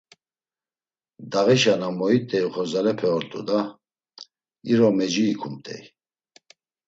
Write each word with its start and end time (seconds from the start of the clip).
Dağişa 1.31 1.73
na 1.81 1.89
moit̆ey 1.99 2.43
oxorzalepe 2.47 3.07
ort̆u 3.15 3.41
da; 3.47 3.59
iro 4.71 4.89
meci 4.97 5.23
iǩumt̆ey? 5.33 5.83